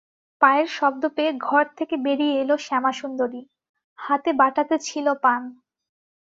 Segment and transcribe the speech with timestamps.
[0.41, 3.41] পায়ের শব্দ পেয়ে ঘর থেকে বেরিয়ে এল শ্যামাসুন্দরী,
[3.99, 5.41] হাতে বাটাতে ছিল পান।